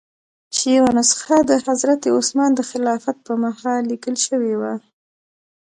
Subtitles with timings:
[0.53, 4.73] چې یوه نسخه د حضرت عثمان د خلافت په مهال لیکل شوې وه.